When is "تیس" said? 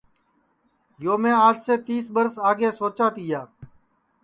1.85-2.05